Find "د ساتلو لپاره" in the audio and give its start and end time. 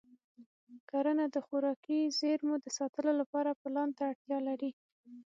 2.61-3.57